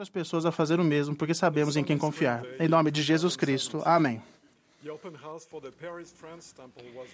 outras 0.00 0.08
pessoas 0.08 0.46
a 0.46 0.50
fazer 0.50 0.80
o 0.80 0.84
mesmo, 0.84 1.14
porque 1.14 1.34
sabemos 1.34 1.76
em 1.76 1.84
quem 1.84 1.98
confiar. 1.98 2.42
Em 2.58 2.66
nome 2.66 2.90
de 2.90 3.02
Jesus 3.02 3.36
Cristo. 3.36 3.82
Amém. 3.84 4.22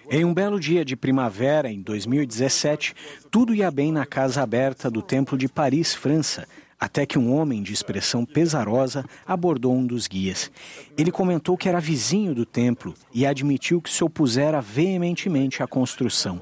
Em 0.09 0.23
um 0.23 0.33
belo 0.33 0.57
dia 0.57 0.85
de 0.85 0.95
primavera, 0.95 1.69
em 1.69 1.81
2017, 1.81 2.95
tudo 3.29 3.53
ia 3.53 3.69
bem 3.69 3.91
na 3.91 4.05
casa 4.05 4.41
aberta 4.41 4.89
do 4.89 5.01
Templo 5.01 5.37
de 5.37 5.49
Paris, 5.49 5.93
França, 5.93 6.47
até 6.79 7.05
que 7.05 7.19
um 7.19 7.33
homem 7.33 7.61
de 7.61 7.73
expressão 7.73 8.23
pesarosa 8.23 9.03
abordou 9.25 9.75
um 9.75 9.85
dos 9.85 10.07
guias. 10.07 10.49
Ele 10.97 11.11
comentou 11.11 11.57
que 11.57 11.67
era 11.67 11.81
vizinho 11.81 12.33
do 12.33 12.45
templo 12.45 12.93
e 13.13 13.25
admitiu 13.25 13.81
que 13.81 13.89
se 13.89 14.01
opusera 14.01 14.61
veementemente 14.61 15.61
à 15.61 15.67
construção. 15.67 16.41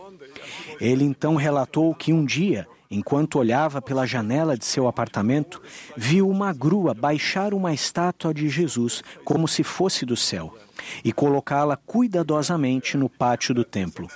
Ele 0.80 1.06
então 1.06 1.34
relatou 1.36 1.96
que 1.96 2.14
um 2.14 2.24
dia, 2.24 2.68
enquanto 2.90 3.40
olhava 3.40 3.82
pela 3.82 4.06
janela 4.06 4.58
de 4.58 4.66
seu 4.66 4.88
apartamento, 4.88 5.62
viu 5.96 6.30
uma 6.30 6.54
grua 6.54 6.94
baixar 6.94 7.54
uma 7.54 7.74
estátua 7.74 8.34
de 8.34 8.50
Jesus 8.50 9.04
como 9.24 9.48
se 9.48 9.64
fosse 9.64 10.06
do 10.06 10.16
céu 10.16 10.56
e 11.04 11.12
colocá-la 11.12 11.78
cuidadosamente 11.78 12.98
no 12.98 13.10
pátio 13.10 13.54
do 13.54 13.64
templo. 13.64 14.08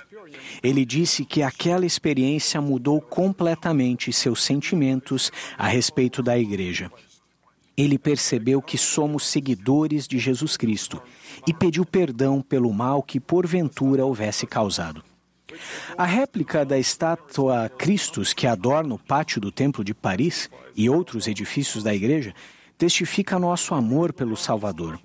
Ele 0.62 0.84
disse 0.84 1.24
que 1.24 1.42
aquela 1.42 1.86
experiência 1.86 2.60
mudou 2.60 3.00
completamente 3.00 4.12
seus 4.12 4.42
sentimentos 4.42 5.30
a 5.58 5.66
respeito 5.66 6.22
da 6.22 6.38
igreja. 6.38 6.90
Ele 7.76 7.98
percebeu 7.98 8.60
que 8.60 8.76
somos 8.76 9.26
seguidores 9.26 10.06
de 10.06 10.18
Jesus 10.18 10.56
Cristo 10.56 11.02
e 11.46 11.54
pediu 11.54 11.84
perdão 11.86 12.42
pelo 12.42 12.72
mal 12.72 13.02
que 13.02 13.18
porventura 13.18 14.04
houvesse 14.04 14.46
causado. 14.46 15.09
A 15.96 16.04
réplica 16.04 16.64
da 16.64 16.78
estátua 16.78 17.68
Cristos 17.68 18.32
que 18.32 18.46
adorna 18.46 18.94
o 18.94 18.98
pátio 18.98 19.40
do 19.40 19.50
Templo 19.50 19.84
de 19.84 19.94
Paris 19.94 20.50
e 20.76 20.88
outros 20.88 21.26
edifícios 21.26 21.82
da 21.82 21.94
igreja 21.94 22.34
testifica 22.78 23.38
nosso 23.38 23.74
amor 23.74 24.12
pelo 24.12 24.36
Salvador. 24.36 24.98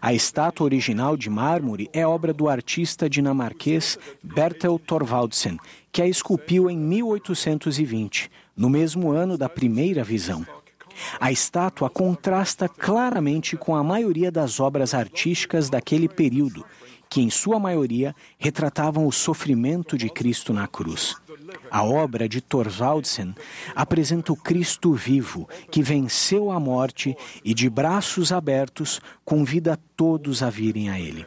A 0.00 0.14
estátua 0.14 0.64
original 0.64 1.16
de 1.16 1.28
mármore 1.28 1.90
é 1.92 2.06
obra 2.06 2.32
do 2.32 2.48
artista 2.48 3.08
dinamarquês 3.08 3.98
Bertel 4.22 4.78
Thorvaldsen, 4.78 5.58
que 5.92 6.00
a 6.00 6.06
esculpiu 6.06 6.70
em 6.70 6.76
1820, 6.76 8.30
no 8.56 8.68
mesmo 8.68 9.10
ano 9.10 9.36
da 9.36 9.48
primeira 9.48 10.02
visão. 10.02 10.46
A 11.20 11.30
estátua 11.30 11.88
contrasta 11.88 12.68
claramente 12.68 13.56
com 13.56 13.76
a 13.76 13.84
maioria 13.84 14.30
das 14.32 14.58
obras 14.58 14.94
artísticas 14.94 15.70
daquele 15.70 16.08
período, 16.08 16.64
que 17.08 17.20
em 17.20 17.30
sua 17.30 17.58
maioria 17.58 18.14
retratavam 18.38 19.06
o 19.06 19.12
sofrimento 19.12 19.96
de 19.96 20.08
Cristo 20.08 20.52
na 20.52 20.66
cruz. 20.66 21.16
A 21.70 21.82
obra 21.82 22.28
de 22.28 22.40
Thorvaldsen 22.40 23.34
apresenta 23.74 24.32
o 24.32 24.36
Cristo 24.36 24.92
vivo, 24.92 25.48
que 25.70 25.82
venceu 25.82 26.50
a 26.50 26.60
morte 26.60 27.16
e, 27.44 27.54
de 27.54 27.70
braços 27.70 28.32
abertos, 28.32 29.00
convida 29.24 29.78
todos 29.96 30.42
a 30.42 30.50
virem 30.50 30.90
a 30.90 31.00
Ele. 31.00 31.26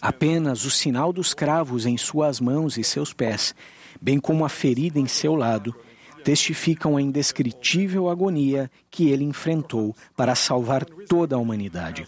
Apenas 0.00 0.64
o 0.64 0.70
sinal 0.70 1.12
dos 1.12 1.34
cravos 1.34 1.86
em 1.86 1.96
suas 1.96 2.40
mãos 2.40 2.78
e 2.78 2.84
seus 2.84 3.12
pés, 3.12 3.54
bem 4.00 4.18
como 4.18 4.44
a 4.44 4.48
ferida 4.48 4.98
em 4.98 5.06
seu 5.06 5.34
lado, 5.34 5.74
testificam 6.28 6.94
a 6.94 7.00
indescritível 7.00 8.10
agonia 8.10 8.70
que 8.90 9.08
ele 9.08 9.24
enfrentou 9.24 9.96
para 10.14 10.34
salvar 10.34 10.84
toda 10.84 11.34
a 11.34 11.38
humanidade. 11.38 12.06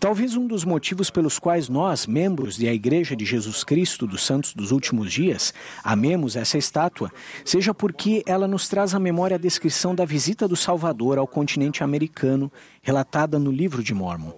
Talvez 0.00 0.34
um 0.34 0.44
dos 0.44 0.64
motivos 0.64 1.08
pelos 1.08 1.38
quais 1.38 1.68
nós, 1.68 2.04
membros 2.04 2.58
da 2.58 2.72
Igreja 2.72 3.14
de 3.14 3.24
Jesus 3.24 3.62
Cristo 3.62 4.08
dos 4.08 4.24
Santos 4.24 4.54
dos 4.54 4.72
Últimos 4.72 5.12
Dias, 5.12 5.54
amemos 5.84 6.34
essa 6.34 6.58
estátua, 6.58 7.12
seja 7.44 7.72
porque 7.72 8.24
ela 8.26 8.48
nos 8.48 8.66
traz 8.66 8.92
à 8.92 8.98
memória 8.98 9.36
a 9.36 9.38
descrição 9.38 9.94
da 9.94 10.04
visita 10.04 10.48
do 10.48 10.56
Salvador 10.56 11.16
ao 11.16 11.26
continente 11.28 11.84
americano, 11.84 12.50
relatada 12.82 13.38
no 13.38 13.52
livro 13.52 13.84
de 13.84 13.94
Mormon. 13.94 14.32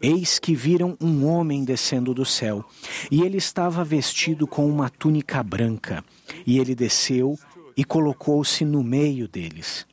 Eis 0.00 0.38
que 0.38 0.54
viram 0.54 0.96
um 0.98 1.26
homem 1.26 1.62
descendo 1.62 2.14
do 2.14 2.24
céu, 2.24 2.64
e 3.10 3.20
ele 3.20 3.36
estava 3.36 3.84
vestido 3.84 4.46
com 4.46 4.66
uma 4.66 4.88
túnica 4.88 5.42
branca, 5.42 6.02
e 6.46 6.58
ele 6.58 6.74
desceu 6.74 7.38
e 7.76 7.84
colocou-se 7.84 8.64
no 8.64 8.82
meio 8.82 9.28
deles. 9.28 9.86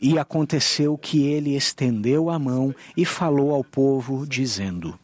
E 0.00 0.18
aconteceu 0.18 0.96
que 0.98 1.26
ele 1.26 1.56
estendeu 1.56 2.28
a 2.28 2.38
mão 2.38 2.74
e 2.96 3.04
falou 3.04 3.54
ao 3.54 3.64
povo, 3.64 4.26
dizendo: 4.26 4.98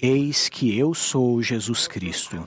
Eis 0.00 0.48
que 0.48 0.76
eu 0.76 0.94
sou 0.94 1.42
Jesus 1.42 1.86
Cristo. 1.86 2.46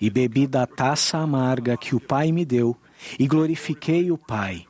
E 0.00 0.10
bebi 0.10 0.46
da 0.46 0.66
taça 0.66 1.16
amarga 1.16 1.76
que 1.76 1.94
o 1.94 2.00
Pai 2.00 2.30
me 2.30 2.44
deu, 2.44 2.76
e 3.18 3.26
glorifiquei 3.26 4.10
o 4.10 4.18
Pai, 4.18 4.66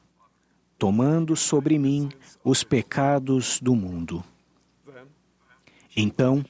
tomando 0.79 1.35
sobre 1.35 1.79
mim 1.79 2.09
os 2.45 2.63
pecados 2.63 3.59
do 3.61 3.75
mundo. 3.75 4.23
Então, 5.97 6.45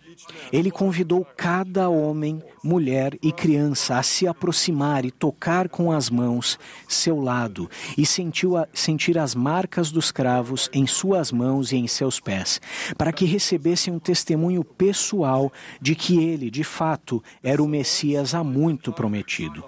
ele 0.53 0.71
convidou 0.71 1.25
cada 1.37 1.89
homem, 1.89 2.43
mulher 2.63 3.17
e 3.23 3.31
criança 3.31 3.97
a 3.97 4.03
se 4.03 4.27
aproximar 4.27 5.05
e 5.05 5.11
tocar 5.11 5.69
com 5.69 5.93
as 5.93 6.11
mãos 6.11 6.59
seu 6.89 7.21
lado 7.21 7.71
e 7.97 8.05
sentiu 8.05 8.57
a, 8.57 8.67
sentir 8.73 9.19
as 9.19 9.35
marcas 9.35 9.91
dos 9.91 10.11
cravos 10.11 10.69
em 10.73 10.87
suas 10.87 11.31
mãos 11.31 11.71
e 11.71 11.77
em 11.77 11.87
seus 11.87 12.19
pés, 12.19 12.61
para 12.99 13.13
que 13.13 13.25
recebessem 13.25 13.95
um 13.95 13.99
testemunho 13.99 14.65
pessoal 14.65 15.53
de 15.81 15.95
que 15.95 16.19
ele, 16.19 16.51
de 16.51 16.65
fato, 16.65 17.23
era 17.43 17.63
o 17.63 17.69
Messias 17.69 18.35
há 18.35 18.43
muito 18.43 18.93
prometido. 18.93 19.65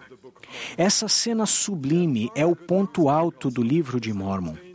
Essa 0.76 1.08
cena 1.08 1.46
sublime 1.46 2.30
é 2.34 2.44
o 2.44 2.56
ponto 2.56 3.08
alto 3.08 3.50
do 3.50 3.62
livro 3.62 4.00
de 4.00 4.12
Mormon. 4.12 4.67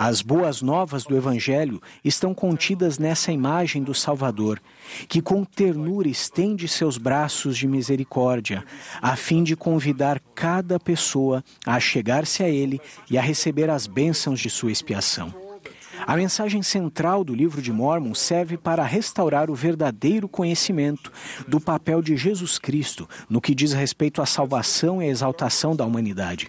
As 0.00 0.22
boas 0.22 0.62
novas 0.62 1.02
do 1.02 1.16
Evangelho 1.16 1.82
estão 2.04 2.32
contidas 2.32 3.00
nessa 3.00 3.32
imagem 3.32 3.82
do 3.82 3.92
Salvador, 3.92 4.62
que 5.08 5.20
com 5.20 5.44
ternura 5.44 6.06
estende 6.06 6.68
seus 6.68 6.96
braços 6.96 7.58
de 7.58 7.66
misericórdia, 7.66 8.64
a 9.02 9.16
fim 9.16 9.42
de 9.42 9.56
convidar 9.56 10.20
cada 10.36 10.78
pessoa 10.78 11.42
a 11.66 11.80
chegar-se 11.80 12.44
a 12.44 12.48
Ele 12.48 12.80
e 13.10 13.18
a 13.18 13.20
receber 13.20 13.68
as 13.68 13.88
bênçãos 13.88 14.38
de 14.38 14.48
sua 14.48 14.70
expiação. 14.70 15.34
A 16.06 16.16
mensagem 16.16 16.62
central 16.62 17.24
do 17.24 17.34
livro 17.34 17.60
de 17.60 17.72
Mormon 17.72 18.14
serve 18.14 18.56
para 18.56 18.84
restaurar 18.84 19.50
o 19.50 19.54
verdadeiro 19.56 20.28
conhecimento 20.28 21.10
do 21.48 21.60
papel 21.60 22.00
de 22.00 22.16
Jesus 22.16 22.56
Cristo 22.56 23.08
no 23.28 23.40
que 23.40 23.52
diz 23.52 23.72
respeito 23.72 24.22
à 24.22 24.26
salvação 24.26 25.02
e 25.02 25.06
à 25.06 25.08
exaltação 25.08 25.74
da 25.74 25.84
humanidade. 25.84 26.46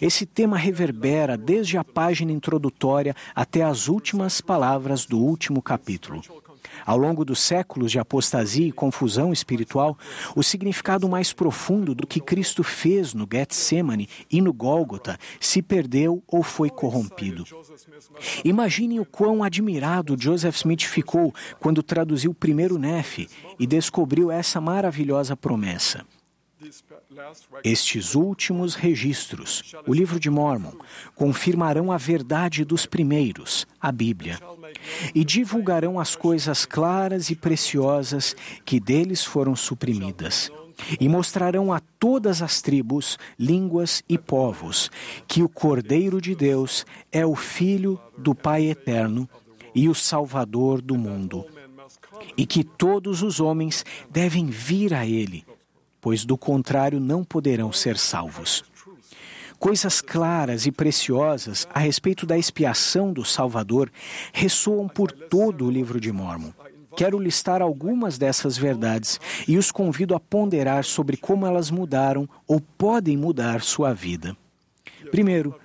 Esse 0.00 0.26
tema 0.26 0.56
reverbera 0.56 1.36
desde 1.36 1.76
a 1.76 1.84
página 1.84 2.32
introdutória 2.32 3.14
até 3.34 3.62
as 3.62 3.88
últimas 3.88 4.40
palavras 4.40 5.06
do 5.06 5.18
último 5.18 5.62
capítulo. 5.62 6.22
Ao 6.84 6.96
longo 6.96 7.24
dos 7.24 7.40
séculos 7.40 7.90
de 7.90 7.98
apostasia 7.98 8.66
e 8.66 8.72
confusão 8.72 9.32
espiritual, 9.32 9.96
o 10.34 10.42
significado 10.42 11.08
mais 11.08 11.32
profundo 11.32 11.94
do 11.94 12.06
que 12.06 12.20
Cristo 12.20 12.62
fez 12.62 13.14
no 13.14 13.28
Getsemane 13.30 14.08
e 14.30 14.40
no 14.40 14.52
Gólgota 14.52 15.18
se 15.40 15.62
perdeu 15.62 16.22
ou 16.26 16.42
foi 16.42 16.70
corrompido. 16.70 17.44
Imagine 18.44 19.00
o 19.00 19.04
quão 19.04 19.42
admirado 19.42 20.16
Joseph 20.18 20.56
Smith 20.56 20.82
ficou 20.82 21.34
quando 21.60 21.82
traduziu 21.82 22.32
o 22.32 22.34
primeiro 22.34 22.78
Nefe 22.78 23.28
e 23.58 23.66
descobriu 23.66 24.30
essa 24.30 24.60
maravilhosa 24.60 25.36
promessa. 25.36 26.04
Estes 27.62 28.14
últimos 28.14 28.74
registros, 28.74 29.74
o 29.86 29.94
livro 29.94 30.18
de 30.18 30.28
Mormon, 30.28 30.72
confirmarão 31.14 31.92
a 31.92 31.96
verdade 31.96 32.64
dos 32.64 32.86
primeiros, 32.86 33.66
a 33.80 33.92
Bíblia, 33.92 34.38
e 35.14 35.24
divulgarão 35.24 35.98
as 35.98 36.16
coisas 36.16 36.64
claras 36.64 37.30
e 37.30 37.36
preciosas 37.36 38.34
que 38.64 38.80
deles 38.80 39.24
foram 39.24 39.54
suprimidas. 39.54 40.50
E 41.00 41.08
mostrarão 41.08 41.72
a 41.72 41.80
todas 42.00 42.42
as 42.42 42.60
tribos, 42.60 43.16
línguas 43.38 44.02
e 44.08 44.18
povos 44.18 44.90
que 45.28 45.40
o 45.40 45.48
Cordeiro 45.48 46.20
de 46.20 46.34
Deus 46.34 46.84
é 47.12 47.24
o 47.24 47.36
Filho 47.36 47.98
do 48.18 48.34
Pai 48.34 48.64
Eterno 48.64 49.28
e 49.72 49.88
o 49.88 49.94
Salvador 49.94 50.82
do 50.82 50.96
mundo, 50.96 51.46
e 52.36 52.44
que 52.44 52.64
todos 52.64 53.22
os 53.22 53.38
homens 53.38 53.84
devem 54.10 54.46
vir 54.46 54.92
a 54.92 55.06
Ele 55.06 55.44
pois 56.04 56.26
do 56.26 56.36
contrário 56.36 57.00
não 57.00 57.24
poderão 57.24 57.72
ser 57.72 57.96
salvos. 57.96 58.62
Coisas 59.58 60.02
claras 60.02 60.66
e 60.66 60.70
preciosas 60.70 61.66
a 61.72 61.78
respeito 61.78 62.26
da 62.26 62.36
expiação 62.36 63.10
do 63.10 63.24
Salvador 63.24 63.90
ressoam 64.30 64.86
por 64.86 65.10
todo 65.10 65.64
o 65.64 65.70
livro 65.70 65.98
de 65.98 66.12
Mormon. 66.12 66.52
Quero 66.94 67.18
listar 67.18 67.62
algumas 67.62 68.18
dessas 68.18 68.58
verdades 68.58 69.18
e 69.48 69.56
os 69.56 69.72
convido 69.72 70.14
a 70.14 70.20
ponderar 70.20 70.84
sobre 70.84 71.16
como 71.16 71.46
elas 71.46 71.70
mudaram 71.70 72.28
ou 72.46 72.60
podem 72.60 73.16
mudar 73.16 73.62
sua 73.62 73.94
vida. 73.94 74.36
Primeiro, 75.10 75.58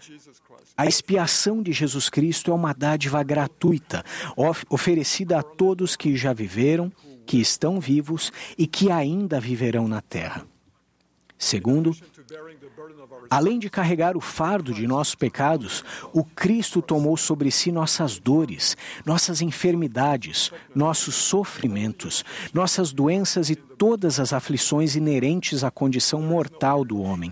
a 0.78 0.86
expiação 0.86 1.62
de 1.62 1.74
Jesus 1.74 2.08
Cristo 2.08 2.52
é 2.52 2.54
uma 2.54 2.72
dádiva 2.72 3.22
gratuita, 3.24 4.06
of 4.38 4.66
oferecida 4.70 5.40
a 5.40 5.44
todos 5.44 5.98
que 5.98 6.16
já 6.16 6.32
viveram, 6.32 6.90
que 7.30 7.40
estão 7.40 7.80
vivos 7.80 8.34
e 8.58 8.66
que 8.66 8.90
ainda 8.90 9.40
viverão 9.40 9.88
na 9.88 10.02
terra. 10.02 10.48
Segundo, 11.38 11.96
Além 13.30 13.60
de 13.60 13.70
carregar 13.70 14.18
o 14.18 14.22
fardo 14.22 14.74
de 14.74 14.88
nossos 14.88 15.14
pecados, 15.14 15.84
o 16.12 16.24
Cristo 16.24 16.82
tomou 16.82 17.16
sobre 17.16 17.52
si 17.52 17.72
nossas 17.72 18.18
dores, 18.18 18.76
nossas 19.06 19.42
enfermidades, 19.42 20.52
nossos 20.74 21.14
sofrimentos, 21.14 22.26
nossas 22.52 22.92
doenças 22.92 23.52
e 23.52 23.56
todas 23.56 24.20
as 24.20 24.34
aflições 24.34 24.96
inerentes 24.96 25.64
à 25.64 25.70
condição 25.70 26.22
mortal 26.24 26.84
do 26.84 27.00
homem. 27.00 27.32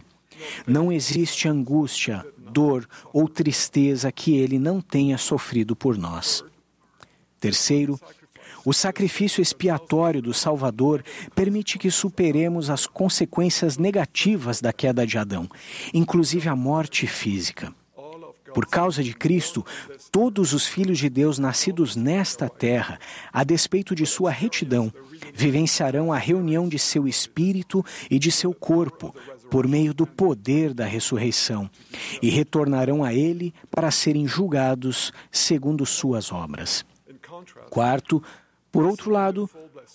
Não 0.68 0.92
existe 0.92 1.48
angústia, 1.48 2.24
dor 2.38 2.88
ou 3.12 3.28
tristeza 3.28 4.12
que 4.12 4.38
ele 4.38 4.60
não 4.60 4.80
tenha 4.80 5.18
sofrido 5.18 5.76
por 5.76 5.98
nós. 5.98 6.44
Terceiro, 7.40 8.00
o 8.68 8.74
sacrifício 8.74 9.42
expiatório 9.42 10.22
do 10.22 10.34
Salvador 10.34 11.02
permite 11.34 11.80
que 11.80 11.90
superemos 11.90 12.70
as 12.70 12.86
consequências 12.86 13.78
negativas 13.78 14.60
da 14.60 14.74
queda 14.74 15.08
de 15.08 15.18
Adão, 15.18 15.50
inclusive 15.94 16.50
a 16.50 16.56
morte 16.56 17.08
física. 17.08 17.74
Por 18.54 18.66
causa 18.66 19.02
de 19.02 19.14
Cristo, 19.14 19.66
todos 20.12 20.52
os 20.52 20.68
filhos 20.68 20.98
de 20.98 21.08
Deus 21.08 21.40
nascidos 21.40 21.96
nesta 21.96 22.50
terra, 22.50 23.00
a 23.32 23.46
despeito 23.46 23.96
de 23.96 24.06
sua 24.06 24.32
retidão, 24.32 24.92
vivenciarão 25.34 26.12
a 26.12 26.18
reunião 26.18 26.68
de 26.68 26.78
seu 26.78 27.08
espírito 27.08 27.86
e 28.12 28.20
de 28.20 28.34
seu 28.34 28.54
corpo, 28.54 29.16
por 29.50 29.66
meio 29.66 29.94
do 29.94 30.06
poder 30.06 30.74
da 30.74 30.86
ressurreição, 30.86 31.70
e 32.22 32.30
retornarão 32.30 33.02
a 33.02 33.14
Ele 33.14 33.54
para 33.72 33.92
serem 33.92 34.28
julgados 34.28 35.14
segundo 35.32 35.86
suas 35.86 36.34
obras. 36.34 36.86
Quarto, 37.70 38.24
por 38.78 38.86
outro 38.86 39.10
lado, 39.10 39.50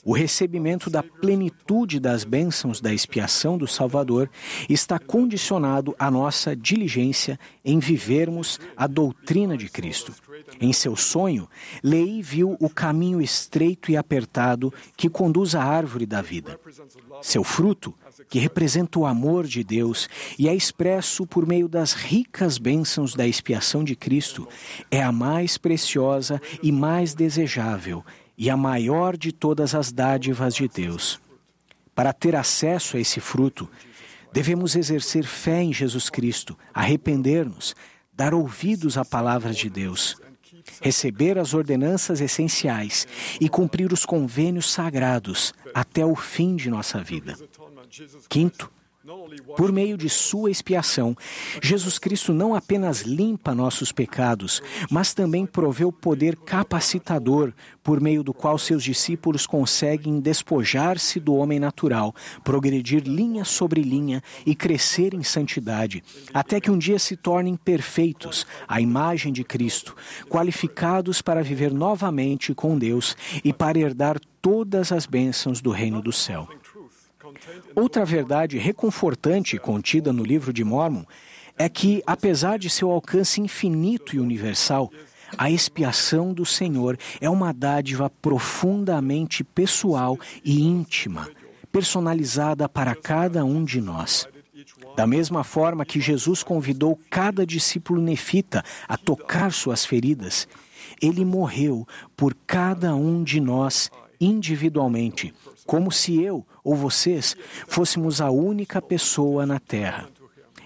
o 0.04 0.12
recebimento 0.12 0.90
da 0.90 1.04
plenitude 1.04 2.00
das 2.00 2.24
bênçãos 2.24 2.80
da 2.80 2.92
expiação 2.92 3.56
do 3.56 3.68
Salvador 3.68 4.28
está 4.68 4.98
condicionado 4.98 5.94
à 5.96 6.10
nossa 6.10 6.56
diligência 6.56 7.38
em 7.64 7.78
vivermos 7.78 8.58
a 8.76 8.88
doutrina 8.88 9.56
de 9.56 9.68
Cristo. 9.68 10.12
Em 10.60 10.72
seu 10.72 10.96
sonho, 10.96 11.48
Lei 11.80 12.20
viu 12.20 12.56
o 12.58 12.68
caminho 12.68 13.22
estreito 13.22 13.92
e 13.92 13.96
apertado 13.96 14.74
que 14.96 15.08
conduz 15.08 15.54
à 15.54 15.62
árvore 15.62 16.04
da 16.04 16.20
vida. 16.20 16.58
Seu 17.22 17.44
fruto, 17.44 17.94
que 18.28 18.40
representa 18.40 18.98
o 18.98 19.06
amor 19.06 19.46
de 19.46 19.62
Deus 19.62 20.08
e 20.36 20.48
é 20.48 20.54
expresso 20.54 21.24
por 21.24 21.46
meio 21.46 21.68
das 21.68 21.92
ricas 21.92 22.58
bênçãos 22.58 23.14
da 23.14 23.28
expiação 23.28 23.84
de 23.84 23.94
Cristo, 23.94 24.48
é 24.90 25.00
a 25.00 25.12
mais 25.12 25.56
preciosa 25.56 26.42
e 26.60 26.72
mais 26.72 27.14
desejável 27.14 28.04
e 28.36 28.50
a 28.50 28.56
maior 28.56 29.16
de 29.16 29.32
todas 29.32 29.74
as 29.74 29.92
dádivas 29.92 30.54
de 30.54 30.68
Deus. 30.68 31.20
Para 31.94 32.12
ter 32.12 32.34
acesso 32.34 32.96
a 32.96 33.00
esse 33.00 33.20
fruto, 33.20 33.68
devemos 34.32 34.74
exercer 34.74 35.24
fé 35.24 35.62
em 35.62 35.72
Jesus 35.72 36.08
Cristo, 36.08 36.58
arrepender-nos, 36.72 37.74
dar 38.12 38.34
ouvidos 38.34 38.96
à 38.96 39.04
palavra 39.04 39.52
de 39.52 39.68
Deus, 39.68 40.16
receber 40.80 41.38
as 41.38 41.54
ordenanças 41.54 42.20
essenciais 42.20 43.06
e 43.40 43.48
cumprir 43.48 43.92
os 43.92 44.06
convênios 44.06 44.70
sagrados 44.70 45.52
até 45.74 46.04
o 46.04 46.14
fim 46.16 46.56
de 46.56 46.70
nossa 46.70 47.02
vida. 47.02 47.36
Quinto, 48.28 48.70
por 49.56 49.72
meio 49.72 49.96
de 49.96 50.08
sua 50.08 50.50
expiação, 50.50 51.16
Jesus 51.60 51.98
Cristo 51.98 52.32
não 52.32 52.54
apenas 52.54 53.02
limpa 53.02 53.54
nossos 53.54 53.90
pecados, 53.90 54.62
mas 54.90 55.12
também 55.12 55.44
provê 55.44 55.84
o 55.84 55.90
poder 55.90 56.36
capacitador 56.36 57.52
por 57.82 58.00
meio 58.00 58.22
do 58.22 58.32
qual 58.32 58.56
seus 58.58 58.84
discípulos 58.84 59.44
conseguem 59.44 60.20
despojar-se 60.20 61.18
do 61.18 61.34
homem 61.34 61.58
natural, 61.58 62.14
progredir 62.44 63.02
linha 63.02 63.44
sobre 63.44 63.82
linha 63.82 64.22
e 64.46 64.54
crescer 64.54 65.14
em 65.14 65.22
santidade, 65.24 66.04
até 66.32 66.60
que 66.60 66.70
um 66.70 66.78
dia 66.78 66.98
se 66.98 67.16
tornem 67.16 67.56
perfeitos, 67.56 68.46
à 68.68 68.80
imagem 68.80 69.32
de 69.32 69.42
Cristo, 69.42 69.96
qualificados 70.28 71.20
para 71.20 71.42
viver 71.42 71.72
novamente 71.72 72.54
com 72.54 72.78
Deus 72.78 73.16
e 73.42 73.52
para 73.52 73.78
herdar 73.78 74.20
todas 74.40 74.92
as 74.92 75.06
bênçãos 75.06 75.60
do 75.60 75.70
reino 75.70 76.00
do 76.00 76.12
céu. 76.12 76.48
Outra 77.74 78.04
verdade 78.04 78.58
reconfortante 78.58 79.58
contida 79.58 80.12
no 80.12 80.24
livro 80.24 80.52
de 80.52 80.62
Mormon 80.64 81.04
é 81.58 81.68
que, 81.68 82.02
apesar 82.06 82.58
de 82.58 82.70
seu 82.70 82.90
alcance 82.90 83.40
infinito 83.40 84.16
e 84.16 84.20
universal, 84.20 84.90
a 85.36 85.50
expiação 85.50 86.32
do 86.32 86.44
Senhor 86.44 86.98
é 87.20 87.28
uma 87.28 87.52
dádiva 87.52 88.10
profundamente 88.10 89.42
pessoal 89.42 90.18
e 90.44 90.60
íntima, 90.62 91.28
personalizada 91.70 92.68
para 92.68 92.94
cada 92.94 93.44
um 93.44 93.64
de 93.64 93.80
nós. 93.80 94.28
Da 94.94 95.06
mesma 95.06 95.42
forma 95.42 95.86
que 95.86 96.00
Jesus 96.00 96.42
convidou 96.42 96.98
cada 97.08 97.46
discípulo 97.46 98.00
nefita 98.00 98.62
a 98.86 98.96
tocar 98.96 99.52
suas 99.52 99.84
feridas, 99.84 100.46
ele 101.00 101.24
morreu 101.24 101.86
por 102.16 102.36
cada 102.46 102.94
um 102.94 103.24
de 103.24 103.40
nós 103.40 103.90
individualmente, 104.24 105.34
como 105.66 105.90
se 105.90 106.20
eu 106.22 106.46
ou 106.62 106.74
vocês 106.74 107.36
fôssemos 107.66 108.20
a 108.20 108.30
única 108.30 108.80
pessoa 108.80 109.44
na 109.44 109.58
Terra. 109.58 110.08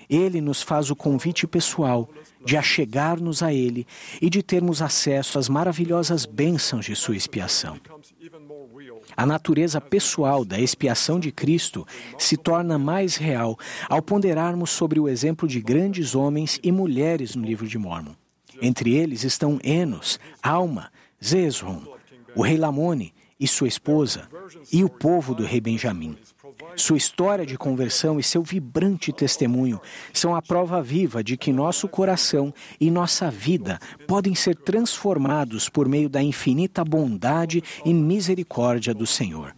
Ele 0.08 0.40
nos 0.40 0.62
faz 0.62 0.90
o 0.90 0.96
convite 0.96 1.46
pessoal 1.46 2.08
de 2.44 2.56
achegar-nos 2.56 3.42
a 3.42 3.52
Ele 3.52 3.86
e 4.22 4.30
de 4.30 4.42
termos 4.42 4.80
acesso 4.80 5.38
às 5.38 5.48
maravilhosas 5.48 6.24
bênçãos 6.24 6.84
de 6.84 6.94
sua 6.94 7.16
expiação. 7.16 7.76
A 9.16 9.26
natureza 9.26 9.80
pessoal 9.80 10.44
da 10.44 10.60
expiação 10.60 11.18
de 11.18 11.32
Cristo 11.32 11.86
se 12.18 12.36
torna 12.36 12.78
mais 12.78 13.16
real 13.16 13.58
ao 13.88 14.00
ponderarmos 14.00 14.70
sobre 14.70 15.00
o 15.00 15.08
exemplo 15.08 15.48
de 15.48 15.60
grandes 15.60 16.14
homens 16.14 16.60
e 16.62 16.70
mulheres 16.70 17.34
no 17.34 17.44
livro 17.44 17.66
de 17.66 17.78
Mormon. 17.78 18.14
Entre 18.60 18.94
eles 18.94 19.24
estão 19.24 19.58
Enos, 19.64 20.20
Alma, 20.42 20.90
Zezron, 21.22 21.82
o 22.34 22.42
rei 22.42 22.56
Lamone, 22.56 23.12
e 23.38 23.46
sua 23.46 23.68
esposa 23.68 24.28
e 24.72 24.82
o 24.82 24.88
povo 24.88 25.34
do 25.34 25.44
rei 25.44 25.60
Benjamim. 25.60 26.16
Sua 26.74 26.96
história 26.96 27.44
de 27.44 27.56
conversão 27.56 28.18
e 28.18 28.22
seu 28.22 28.42
vibrante 28.42 29.12
testemunho 29.12 29.80
são 30.12 30.34
a 30.34 30.42
prova 30.42 30.82
viva 30.82 31.22
de 31.22 31.36
que 31.36 31.52
nosso 31.52 31.88
coração 31.88 32.52
e 32.80 32.90
nossa 32.90 33.30
vida 33.30 33.78
podem 34.06 34.34
ser 34.34 34.56
transformados 34.56 35.68
por 35.68 35.88
meio 35.88 36.08
da 36.08 36.22
infinita 36.22 36.84
bondade 36.84 37.62
e 37.84 37.92
misericórdia 37.92 38.94
do 38.94 39.06
Senhor. 39.06 39.54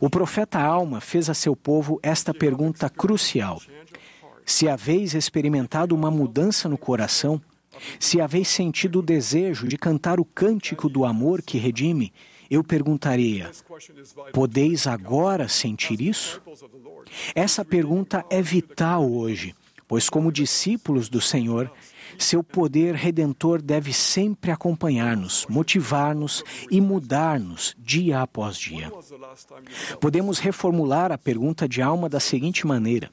O 0.00 0.10
profeta 0.10 0.60
Alma 0.60 1.00
fez 1.00 1.30
a 1.30 1.34
seu 1.34 1.56
povo 1.56 1.98
esta 2.02 2.34
pergunta 2.34 2.90
crucial: 2.90 3.60
Se 4.44 4.68
haveis 4.68 5.14
experimentado 5.14 5.94
uma 5.94 6.10
mudança 6.10 6.68
no 6.68 6.76
coração, 6.76 7.40
se 7.98 8.20
haveis 8.20 8.48
sentido 8.48 8.98
o 9.00 9.02
desejo 9.02 9.66
de 9.66 9.76
cantar 9.76 10.20
o 10.20 10.24
cântico 10.24 10.88
do 10.88 11.04
amor 11.04 11.42
que 11.42 11.58
redime, 11.58 12.12
eu 12.50 12.64
perguntaria: 12.64 13.50
podeis 14.32 14.86
agora 14.86 15.48
sentir 15.48 16.00
isso? 16.00 16.42
Essa 17.34 17.64
pergunta 17.64 18.24
é 18.28 18.42
vital 18.42 19.10
hoje, 19.10 19.54
pois, 19.86 20.08
como 20.08 20.32
discípulos 20.32 21.08
do 21.08 21.20
Senhor, 21.20 21.70
seu 22.18 22.42
poder 22.42 22.94
redentor 22.94 23.62
deve 23.62 23.92
sempre 23.92 24.50
acompanhar-nos, 24.50 25.46
motivar-nos 25.48 26.42
e 26.70 26.80
mudar-nos 26.80 27.74
dia 27.78 28.20
após 28.20 28.58
dia. 28.58 28.90
Podemos 30.00 30.38
reformular 30.38 31.12
a 31.12 31.18
pergunta 31.18 31.68
de 31.68 31.80
alma 31.80 32.08
da 32.08 32.20
seguinte 32.20 32.66
maneira: 32.66 33.10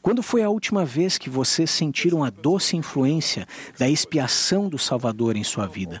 quando 0.00 0.22
foi 0.22 0.42
a 0.42 0.50
última 0.50 0.84
vez 0.84 1.18
que 1.18 1.28
vocês 1.28 1.70
sentiram 1.70 2.24
a 2.24 2.30
doce 2.30 2.76
influência 2.76 3.46
da 3.78 3.88
expiação 3.88 4.68
do 4.68 4.78
Salvador 4.78 5.36
em 5.36 5.44
sua 5.44 5.66
vida? 5.66 6.00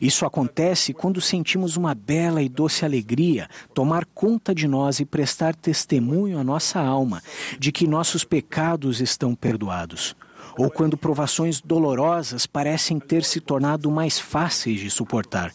Isso 0.00 0.24
acontece 0.24 0.92
quando 0.92 1.20
sentimos 1.20 1.76
uma 1.76 1.94
bela 1.94 2.42
e 2.42 2.48
doce 2.48 2.84
alegria 2.84 3.48
tomar 3.72 4.04
conta 4.06 4.54
de 4.54 4.66
nós 4.66 5.00
e 5.00 5.04
prestar 5.04 5.54
testemunho 5.54 6.38
à 6.38 6.44
nossa 6.44 6.80
alma 6.80 7.22
de 7.58 7.70
que 7.70 7.86
nossos 7.86 8.24
pecados 8.24 9.00
estão 9.00 9.34
perdoados 9.34 10.16
ou 10.56 10.70
quando 10.70 10.96
provações 10.96 11.60
dolorosas 11.60 12.46
parecem 12.46 12.98
ter 12.98 13.24
se 13.24 13.40
tornado 13.40 13.90
mais 13.90 14.18
fáceis 14.18 14.80
de 14.80 14.90
suportar, 14.90 15.52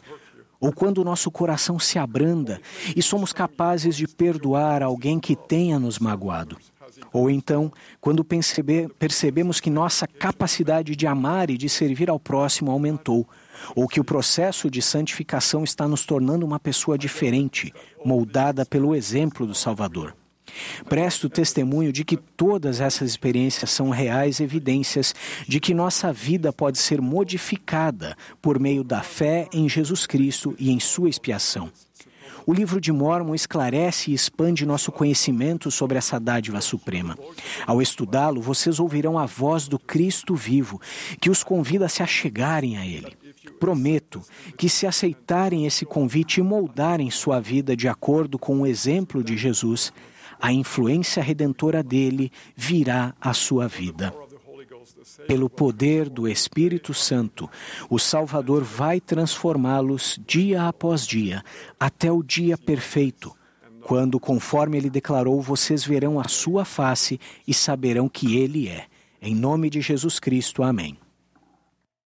ou 0.59 0.73
quando 0.73 1.05
nosso 1.05 1.31
coração 1.31 1.79
se 1.79 1.97
abranda 1.97 2.59
e 2.95 3.01
somos 3.01 3.31
capazes 3.31 3.95
de 3.95 4.07
perdoar 4.07 4.83
alguém 4.83 5.19
que 5.19 5.35
tenha 5.35 5.79
nos 5.79 5.99
magoado. 5.99 6.57
Ou 7.11 7.29
então, 7.29 7.71
quando 7.99 8.23
percebemos 8.23 9.59
que 9.59 9.69
nossa 9.69 10.07
capacidade 10.07 10.95
de 10.95 11.07
amar 11.07 11.49
e 11.49 11.57
de 11.57 11.67
servir 11.67 12.09
ao 12.09 12.19
próximo 12.19 12.71
aumentou, 12.71 13.27
ou 13.75 13.87
que 13.87 13.99
o 13.99 14.03
processo 14.03 14.69
de 14.69 14.81
santificação 14.81 15.63
está 15.63 15.87
nos 15.87 16.05
tornando 16.05 16.45
uma 16.45 16.59
pessoa 16.59 16.97
diferente, 16.97 17.73
moldada 18.05 18.65
pelo 18.65 18.95
exemplo 18.95 19.45
do 19.45 19.55
Salvador. 19.55 20.15
Presto 20.87 21.29
testemunho 21.29 21.93
de 21.93 22.03
que 22.03 22.17
todas 22.17 22.81
essas 22.81 23.09
experiências 23.09 23.69
são 23.69 23.89
reais 23.89 24.39
evidências 24.39 25.13
de 25.47 25.59
que 25.59 25.75
nossa 25.75 26.11
vida 26.11 26.51
pode 26.51 26.79
ser 26.79 26.99
modificada 26.99 28.17
por 28.41 28.59
meio 28.59 28.83
da 28.83 29.01
fé 29.03 29.47
em 29.53 29.69
Jesus 29.69 30.07
Cristo 30.07 30.55
e 30.57 30.71
em 30.71 30.79
sua 30.79 31.09
expiação. 31.09 31.71
O 32.45 32.53
livro 32.53 32.79
de 32.79 32.91
Mormon 32.91 33.35
esclarece 33.35 34.11
e 34.11 34.13
expande 34.13 34.65
nosso 34.65 34.91
conhecimento 34.91 35.69
sobre 35.69 35.97
essa 35.97 36.19
dádiva 36.19 36.61
suprema. 36.61 37.17
Ao 37.65 37.81
estudá-lo, 37.81 38.41
vocês 38.41 38.79
ouvirão 38.79 39.17
a 39.17 39.25
voz 39.25 39.67
do 39.67 39.77
Cristo 39.77 40.35
vivo, 40.35 40.81
que 41.19 41.29
os 41.29 41.43
convida 41.43 41.85
a 41.85 41.89
se 41.89 42.01
achegarem 42.01 42.77
a 42.77 42.85
Ele. 42.85 43.15
Prometo 43.59 44.21
que, 44.57 44.69
se 44.69 44.87
aceitarem 44.87 45.65
esse 45.65 45.85
convite 45.85 46.39
e 46.39 46.43
moldarem 46.43 47.11
sua 47.11 47.39
vida 47.39 47.75
de 47.75 47.87
acordo 47.87 48.39
com 48.39 48.61
o 48.61 48.65
exemplo 48.65 49.23
de 49.23 49.37
Jesus, 49.37 49.91
a 50.39 50.53
influência 50.53 51.21
redentora 51.21 51.83
dele 51.83 52.31
virá 52.55 53.13
à 53.19 53.33
sua 53.33 53.67
vida. 53.67 54.13
Pelo 55.27 55.49
poder 55.49 56.09
do 56.09 56.27
Espírito 56.27 56.93
Santo, 56.93 57.49
o 57.89 57.97
Salvador 57.97 58.63
vai 58.63 58.99
transformá-los 58.99 60.19
dia 60.25 60.67
após 60.67 61.05
dia, 61.05 61.43
até 61.79 62.11
o 62.11 62.21
dia 62.21 62.57
perfeito, 62.57 63.35
quando, 63.81 64.19
conforme 64.19 64.77
ele 64.77 64.89
declarou, 64.89 65.41
vocês 65.41 65.83
verão 65.83 66.19
a 66.19 66.27
sua 66.27 66.65
face 66.65 67.19
e 67.47 67.53
saberão 67.53 68.07
que 68.07 68.37
ele 68.37 68.67
é. 68.67 68.85
Em 69.21 69.35
nome 69.35 69.69
de 69.69 69.81
Jesus 69.81 70.19
Cristo, 70.19 70.63
amém. 70.63 70.97